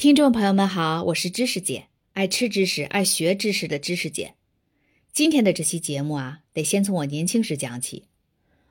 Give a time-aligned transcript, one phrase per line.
[0.00, 4.32] 听众朋友们好，我是知识姐，爱吃知识、爱学知识的知识姐。
[5.12, 8.04] 今天的这期节目啊，得先从我年轻时讲起。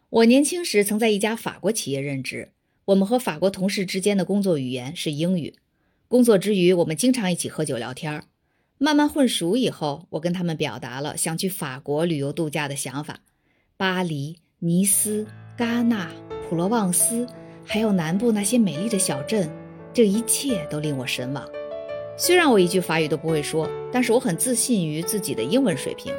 [0.10, 2.50] 我年轻时曾在一家法国企业任职，
[2.86, 5.54] 我们和法国同事之间的工作语言是英语。
[6.08, 8.24] 工作之余，我们经常一起喝酒聊天儿。
[8.80, 13.20] 慢慢混熟以后，我跟他们表达了想去法国旅游度假的想法。
[13.78, 16.12] 巴黎、尼斯、戛纳、
[16.50, 17.28] 普罗旺斯，
[17.64, 19.48] 还有南部那些美丽的小镇。
[19.94, 21.44] 这一切都令我神往。
[22.18, 26.14] 虽然我一句法语都不会说，但是我很自信于自己的英文水平。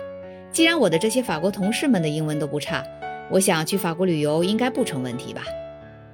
[0.51, 2.85] 既然我的这些法国同事们的英文都不差，
[3.31, 5.43] 我想去法国旅游应该不成问题吧？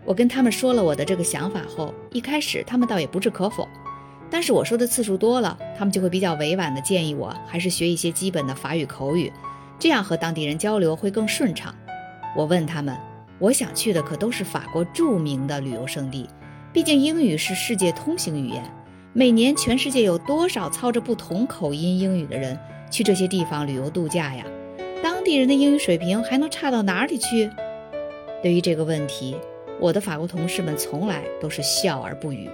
[0.04, 3.66] 我跟他们说了我的这个想法后，一开始他们倒也不置可否。
[4.28, 9.32] 但是我说的次数多了，他们就会比较委婉地建议我还是学一些基本的法语口语，
[9.78, 11.74] 这样和当地人交流会更顺畅。
[12.36, 12.96] 我问他们，
[13.38, 16.28] 我想去的可都是法国著名的旅游胜地。
[16.76, 18.62] 毕竟英语是世界通行语言，
[19.14, 22.54] 每年全世界有多少操着不同口音英语的人
[22.90, 24.44] 去这些地方旅游度假呀？
[25.02, 27.50] 当地人的英语水平还能差到哪里去？
[28.42, 29.34] 对于这个问题，
[29.80, 32.46] 我的法国同事们从来都是笑而不语。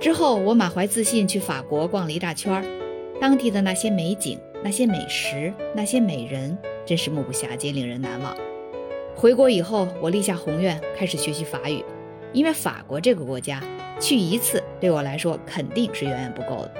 [0.00, 2.64] 之后，我满怀自信去法国逛了一大圈儿，
[3.20, 8.36] 当地的那些美景、那些美食、那些美人，真是目不暇接，令人难忘。
[9.16, 11.84] 回国以后，我立下宏愿，开始学习法语。
[12.32, 13.62] 因为法国这个国家
[14.00, 16.72] 去一次对我来说肯定是远远不够的。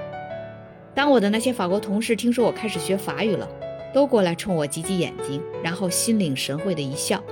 [0.94, 3.48] 当我的那些法国同事听说我开始学法语了，
[3.92, 7.22] 都过来冲我挤挤眼睛，然后心领神会的一笑。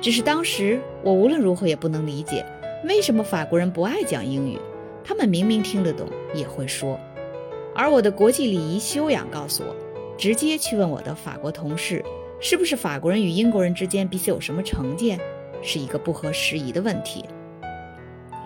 [0.00, 2.44] 只是当时我无论如何也不能理解，
[2.84, 4.58] 为什么法国人不爱讲英语？
[5.04, 6.98] 他们明明听得懂，也会说。
[7.74, 9.74] 而我的国际礼仪修养告诉我，
[10.18, 12.04] 直接去问我的法国同事，
[12.40, 15.18] 是不是法国人与英国人之间彼此有什么成见？
[15.62, 17.24] 是一个不合时宜的问题。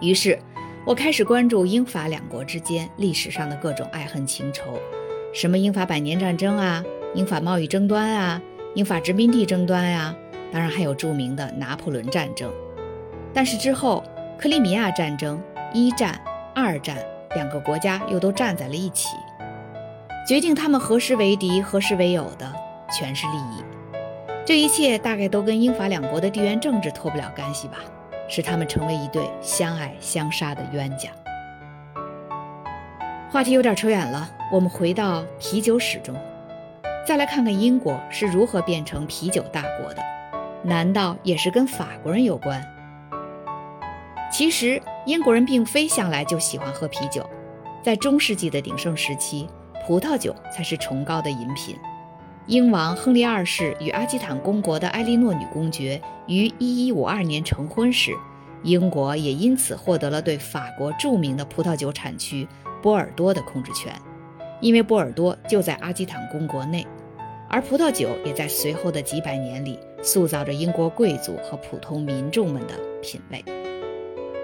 [0.00, 0.39] 于是，
[0.84, 4.78] 我开始关注英法两国之间历史上的各种爱恨情仇，
[5.33, 8.41] 什么英法百年战争啊，英法贸易争端啊，
[8.75, 10.15] 英法殖民地争端啊，
[10.53, 12.53] 当然还有著名的拿破仑战争。
[13.33, 14.04] 但是之后，
[14.38, 16.21] 克里米亚战争、一战、
[16.54, 16.98] 二战，
[17.34, 19.16] 两个国家又都站在了一起，
[20.28, 22.53] 决定他们何时为敌、何时为友的，
[22.91, 23.65] 全是利益。
[24.47, 27.79] 这一切大概都跟英法两国的地缘政治脱不了干系吧，
[28.29, 31.11] 使他们成为一对相爱相杀的冤家。
[33.29, 36.15] 话题有点扯远了，我们回到啤酒史中，
[37.05, 40.03] 再来看看英国是如何变成啤酒大国的，
[40.63, 42.65] 难道也是跟法国人有关？
[44.31, 47.28] 其实英国人并非向来就喜欢喝啤酒，
[47.83, 49.49] 在中世纪的鼎盛时期，
[49.84, 51.77] 葡萄酒才是崇高的饮品。
[52.47, 58.12] 英王亨利二世与阿基坦公国的埃莉诺女公爵于1152年成婚时，
[58.62, 62.47] 英国也因此获得了对法国著名的葡萄酒产区
[62.81, 63.93] 波尔多的控制权，
[64.61, 66.87] 因为波尔多就在阿基坦公国内，
[67.49, 73.45] 而葡萄酒也在随后的几百年里塑造着英国贵族和普通民众们的品味。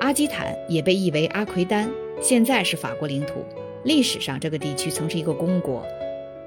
[0.00, 1.88] 阿基坦也被译为阿奎丹，
[2.20, 3.44] 现在是法国领土。
[3.84, 5.86] 历史上，这个地区曾是一个公国。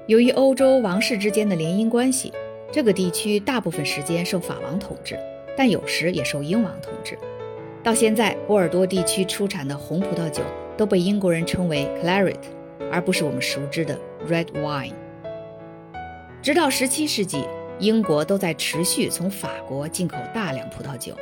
[0.06, 2.32] 由于欧洲王室之间的联姻关系，
[2.70, 5.18] 这个地区大部分时间受法王统治，
[5.56, 7.18] 但有时也受英王统治。
[7.82, 10.44] 到现在，波尔多地区出产的红葡萄酒
[10.76, 12.38] 都被英国人称为 Claret，
[12.88, 14.92] 而不是我们熟知的 Red Wine。
[16.40, 17.44] 直到17世纪，
[17.80, 21.16] 英国都在持续从法国进口大量葡萄酒。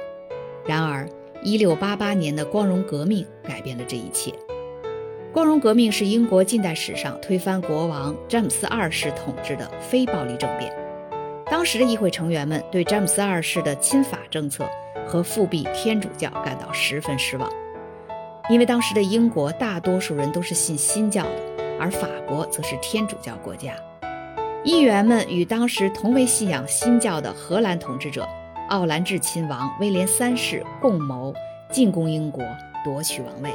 [0.67, 1.09] 然而
[1.43, 4.31] ，1688年的光荣革命改变了这一切。
[5.35, 10.73] 光荣革命是英国近代史上推翻国王詹姆斯二世统治的非暴力政变。
[11.47, 14.65] 当时的议会成员们对詹姆斯二世的亲法政策
[15.09, 17.51] 和复辟天主教感到十分失望，
[18.49, 23.75] 因为当时的英国大多数人都是信新教的，而法国则是天主教国家。
[24.63, 28.25] 议员们与当时同为信仰新教的荷兰统治者
[28.69, 31.35] 奥兰治亲王威廉三世共谋
[31.73, 32.45] 进攻英国，
[32.85, 33.53] 夺取王位。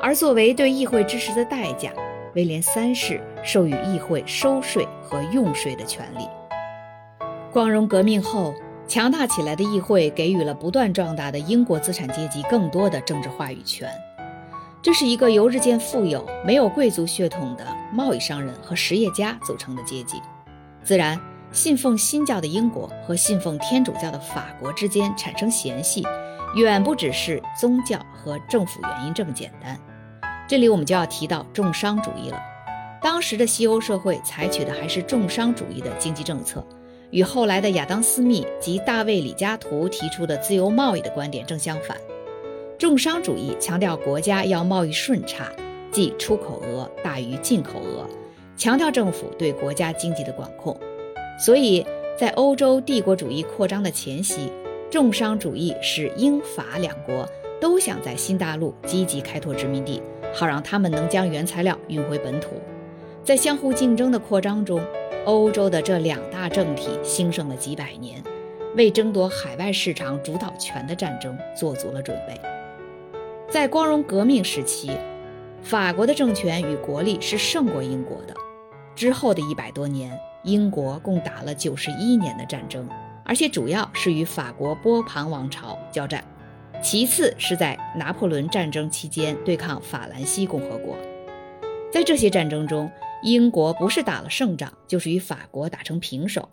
[0.00, 1.92] 而作为对议会支持的代价，
[2.34, 6.28] 威廉三世授予议会收税和用税的权利。
[7.52, 8.54] 光荣革命后，
[8.86, 13.90] 强大起来的议会给予了不断壮大的英国资产阶级更多的政治话语权。
[14.80, 20.22] 这是一个由日渐富有、没有贵族血统的贸易商人和实业家组成的阶级。
[20.84, 21.20] 自然，
[21.50, 26.06] 信奉新教的英国和信奉天主教的法国之间产生嫌隙。
[26.56, 29.78] 远不只是宗教和政府原因这么简单，
[30.48, 32.40] 这里我们就要提到重商主义了。
[33.02, 36.66] 当时的西欧社会采取的还是重商主义的经济政策，
[37.10, 41.96] 与后来的亚当·斯密及大卫·李嘉图提出的自由贸易的观点正相反。
[42.78, 45.48] 重商主义强调国家要贸易顺差，
[45.92, 48.08] 即出口额大于进口额，
[48.56, 50.74] 强调政府对国家经济的管控。
[51.38, 51.86] 所以
[52.18, 54.50] 在欧洲帝国主义扩张的前夕，
[54.90, 57.28] 重商主义使英法两国
[57.60, 60.02] 都想在新大陆积极开拓殖民地，
[60.34, 62.50] 好让他们能将原材料运回本土。
[63.24, 64.80] 在相互竞争的扩张中，
[65.24, 68.22] 欧洲的这两大政体兴盛了几百年，
[68.76, 72.40] 为争夺海外市场主导权的战争做足了准备。
[73.50, 74.90] 在光荣革命时期，
[75.62, 78.34] 法国的政权与国力是胜过英国的。
[78.94, 82.88] 之后的一百多年，英国共打了九十一年的战争，
[83.24, 86.24] 而且主要是与法国波旁王朝交战，
[86.82, 90.96] 其次是在拿破仑战争期间对抗法兰西共和国。
[91.90, 92.90] 在这些战争中，
[93.22, 96.48] 英国不是打了胜仗，就是与法国打成平手。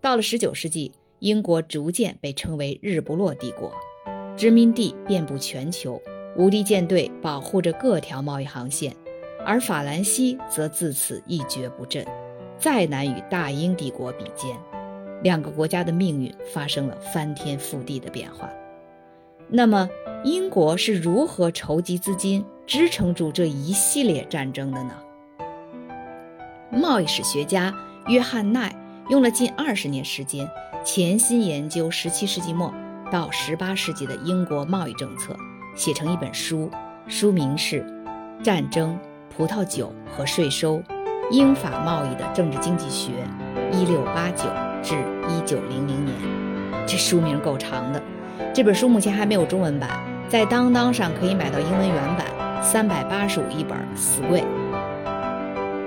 [0.00, 3.72] 到了十九世纪，英国逐渐被称为日不落帝国，
[4.36, 6.00] 殖民地遍布全球。
[6.34, 8.96] 无敌舰队保护着各条贸易航线，
[9.44, 12.04] 而法兰西则自此一蹶不振，
[12.58, 14.56] 再难与大英帝国比肩。
[15.22, 18.50] 两个国家的命运发生了翻天覆地的变化。
[19.48, 19.88] 那么，
[20.24, 24.94] 英国是如何筹集资金支撑住这一系列战争的呢？
[26.70, 27.74] 贸易史学家
[28.06, 28.74] 约翰奈
[29.10, 30.48] 用了近二十年时间，
[30.84, 32.72] 潜心研究17世纪末
[33.10, 35.36] 到18世纪的英国贸易政策。
[35.74, 36.70] 写成一本书，
[37.08, 37.82] 书名是
[38.44, 38.98] 《战争、
[39.34, 40.82] 葡萄酒和税收：
[41.30, 43.10] 英法贸易的政治经济学
[43.72, 44.44] （一六八九
[44.82, 44.94] 至
[45.28, 46.16] 一九零零年）》。
[46.86, 48.02] 这书名够长的。
[48.54, 49.90] 这本书目前还没有中文版，
[50.28, 52.26] 在当当上可以买到英文原版，
[52.62, 54.44] 三百八十五一本，死贵。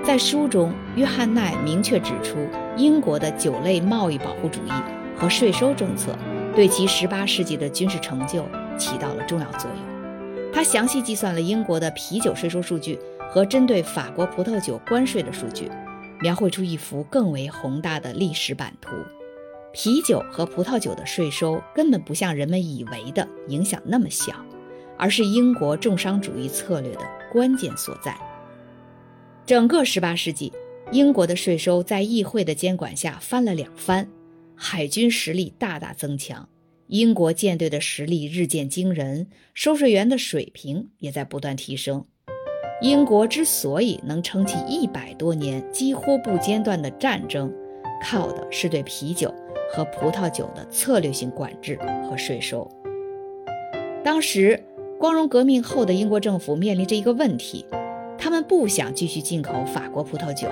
[0.04, 2.36] 在书中，约翰奈明确指出，
[2.76, 4.72] 英国的酒类贸易保护主义
[5.16, 6.16] 和税收政策
[6.54, 8.44] 对其十八世纪的军事成就。
[8.78, 10.52] 起到了重要作用。
[10.52, 15.70] 他详细计算了英国的啤酒税收数据和针对法国葡萄酒关税的数据，
[16.20, 18.90] 描绘出一幅更为宏大的历史版图。
[19.78, 24.32] 啤酒和葡萄酒的税收根本不像人们以为的影响那么小，
[24.96, 28.18] 而是英国重商主义策略的关键所在。
[29.44, 30.50] 整个18世纪，
[30.92, 34.08] 英国的税收在议会的监管下翻了两番，
[34.54, 36.48] 海军实力大大增强。
[36.86, 42.02] 英国舰队的实力日渐惊人，收税员的水平也在不断提升。
[42.80, 47.52] 英国之所以能撑起一百多年几乎不间断的战争，
[48.02, 49.34] 靠的是对啤酒
[49.72, 51.78] 和葡萄酒的策略性管制
[52.08, 52.70] 和税收。
[54.04, 54.62] 当时，
[54.98, 57.66] 光荣革命后的英国政府面临着一个问题：
[58.16, 60.48] 他们不想继续进口法国葡萄酒，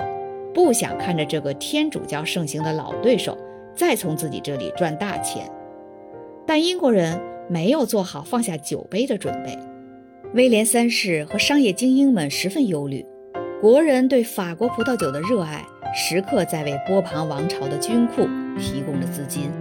[0.53, 3.37] 不想看着这个天主教盛行的老对手
[3.75, 5.49] 再从自己这里赚大钱。
[6.45, 9.57] 但英国人没有做好放下酒杯的准备，
[10.33, 13.05] 威廉三世和商业精英们十分忧虑。
[13.61, 15.65] 国人对法国葡萄酒的热爱，
[15.95, 18.27] 时刻在为波旁王朝的军库
[18.59, 19.51] 提供的资金，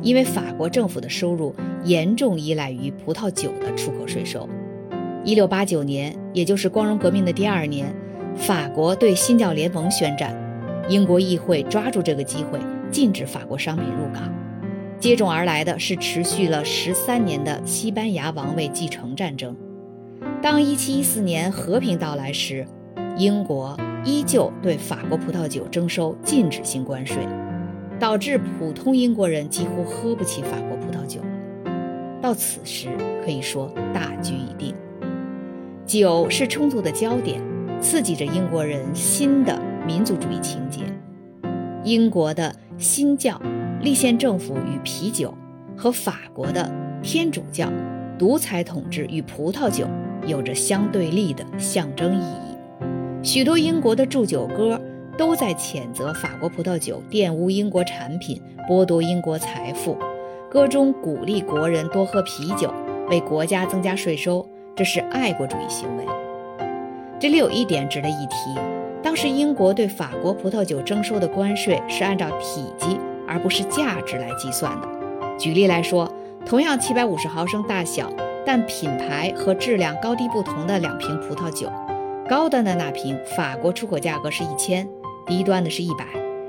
[0.00, 1.54] 因为法国政府的收入
[1.84, 4.48] 严重依赖于葡萄酒的出口税收。
[5.24, 7.94] 一六八九年，也就是光荣革命的第二年，
[8.34, 10.36] 法国对新教联盟宣战，
[10.88, 12.58] 英国议会抓住这个机会，
[12.90, 14.32] 禁止法国商品入港。
[14.98, 19.56] 接踵而来的是持续了十三年的西班牙王位继承战争。
[20.40, 22.66] 当1714年和平到来时，
[23.16, 27.18] 英国依旧对法国葡萄酒征收禁止性关税，
[28.02, 31.26] 导致普通英国人几乎喝不起法国葡萄酒了。
[32.20, 32.88] 到此时，
[33.24, 34.74] 可以说大局已定。
[35.86, 37.40] 酒是冲突的焦点，
[37.80, 39.56] 刺激着英国人新的
[39.86, 40.80] 民族主义情节。
[41.84, 43.40] 英国的新教。
[43.82, 45.32] 立宪政府与啤酒，
[45.76, 47.68] 和法国的天主教
[48.16, 49.86] 独裁统治与葡萄酒
[50.24, 52.56] 有着相对立的象征意义。
[53.24, 54.80] 许多英国的祝酒歌
[55.16, 59.96] 都在谴责法国葡萄酒玷污英国产品，剥夺英国财富。
[60.50, 62.72] 歌中鼓励国人多喝啤酒，
[63.08, 66.04] 为国家增加税收，这是爱国主义行为。
[67.18, 68.58] 这里有一点值得一提：
[69.02, 72.98] 当时英国对法国葡萄酒征收的关税是按照体积。
[73.24, 74.88] 而不是价值来计算的。
[75.38, 76.12] 举例来说，
[76.44, 78.12] 同样七百五十毫升大小，
[78.44, 81.70] 但品牌和质量高低不同的两瓶葡萄酒，
[82.28, 84.86] 高端的那瓶法国出口价格是一千，
[85.26, 86.06] 低端的是一百。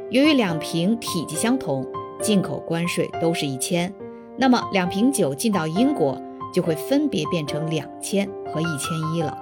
[0.10, 1.86] 由于两瓶体积相同，
[2.22, 3.94] 进口关税都是一千，
[4.38, 6.22] 那么两瓶酒进到英国
[6.53, 9.36] 就会分别变成两千和一千一了。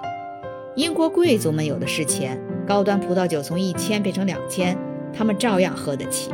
[0.76, 4.76] 英国贵族们有的是钱，高端葡萄酒从一千变成两千，
[5.12, 6.30] 他们照样喝得起。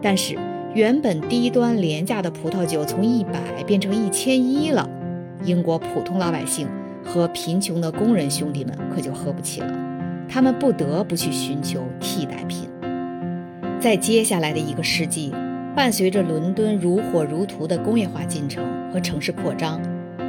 [0.00, 0.38] 但是，
[0.74, 4.88] 原本低端廉价的葡萄酒从一百变成一千一了，
[5.44, 6.68] 英国普通老百姓
[7.04, 9.91] 和贫穷的工人兄弟们可就喝不起了，
[10.32, 12.66] 他们不得不去寻求替代品。
[13.78, 15.30] 在接下来的一个世纪，
[15.76, 19.78] 伴随着伦敦如火如荼的工业化进程和城市扩张，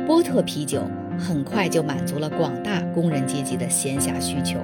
[0.06, 0.82] 波特啤酒
[1.18, 4.60] 很快就满足了广大工人阶级的闲暇需求。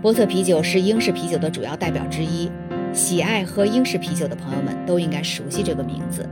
[0.00, 2.48] 波特啤酒是英式啤酒的主要代表之一，
[2.92, 6.24] 喜爱喝英式啤酒的朋友们都应该熟悉这个名字。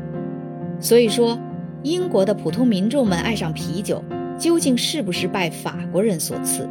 [0.78, 1.37] 所以说，
[1.82, 4.04] 英国的普通民众们爱上啤酒，
[4.38, 6.68] 究竟是不是拜法国人所赐？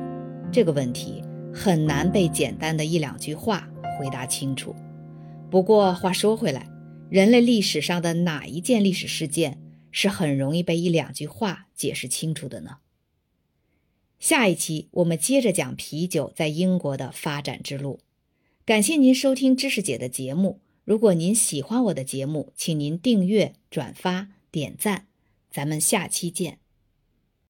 [0.51, 1.22] 这个问题
[1.53, 4.75] 很难被简单的一两句话回答清楚。
[5.50, 6.70] 不过话说回来，
[7.10, 9.60] 人类历史上的哪一件历史事件
[9.91, 12.77] 是很容易被一两句话解释清楚的呢？
[14.20, 18.00] 下一期我们接着讲啤酒在英国的发展之路。
[18.65, 20.60] 感谢您收听知识姐的节目。
[20.84, 25.08] 如果您喜欢我的节目，请您订阅、转发、点赞，
[25.50, 26.60] 咱们下期见。